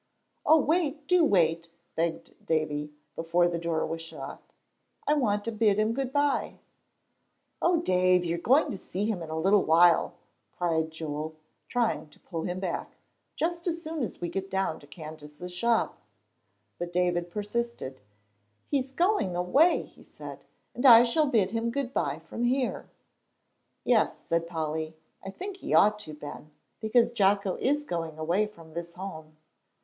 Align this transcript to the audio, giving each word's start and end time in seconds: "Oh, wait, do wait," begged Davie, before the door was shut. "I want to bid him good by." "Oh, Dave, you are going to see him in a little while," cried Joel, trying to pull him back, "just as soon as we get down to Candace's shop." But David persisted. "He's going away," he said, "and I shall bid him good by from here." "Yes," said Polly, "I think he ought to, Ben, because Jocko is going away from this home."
"Oh, 0.47 0.57
wait, 0.57 1.05
do 1.05 1.23
wait," 1.23 1.69
begged 1.95 2.33
Davie, 2.43 2.91
before 3.15 3.47
the 3.47 3.59
door 3.59 3.85
was 3.85 4.01
shut. 4.01 4.41
"I 5.05 5.13
want 5.13 5.45
to 5.45 5.51
bid 5.51 5.77
him 5.77 5.93
good 5.93 6.11
by." 6.11 6.57
"Oh, 7.61 7.81
Dave, 7.83 8.25
you 8.25 8.33
are 8.33 8.37
going 8.39 8.71
to 8.71 8.79
see 8.79 9.05
him 9.05 9.21
in 9.21 9.29
a 9.29 9.37
little 9.37 9.61
while," 9.61 10.15
cried 10.57 10.89
Joel, 10.89 11.35
trying 11.67 12.09
to 12.09 12.19
pull 12.19 12.45
him 12.45 12.59
back, 12.59 12.95
"just 13.35 13.67
as 13.67 13.83
soon 13.83 14.01
as 14.01 14.19
we 14.19 14.27
get 14.27 14.49
down 14.49 14.79
to 14.79 14.87
Candace's 14.87 15.53
shop." 15.53 15.99
But 16.79 16.91
David 16.91 17.29
persisted. 17.29 18.01
"He's 18.65 18.91
going 18.91 19.35
away," 19.35 19.83
he 19.83 20.01
said, 20.01 20.43
"and 20.73 20.83
I 20.83 21.03
shall 21.03 21.27
bid 21.27 21.51
him 21.51 21.69
good 21.69 21.93
by 21.93 22.17
from 22.17 22.45
here." 22.45 22.89
"Yes," 23.83 24.17
said 24.27 24.47
Polly, 24.47 24.95
"I 25.23 25.29
think 25.29 25.57
he 25.57 25.75
ought 25.75 25.99
to, 25.99 26.15
Ben, 26.15 26.49
because 26.79 27.11
Jocko 27.11 27.55
is 27.57 27.83
going 27.83 28.17
away 28.17 28.47
from 28.47 28.73
this 28.73 28.95
home." 28.95 29.37